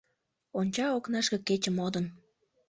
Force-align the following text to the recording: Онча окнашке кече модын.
Онча 0.59 0.87
окнашке 0.97 1.37
кече 1.47 1.71
модын. 1.77 2.05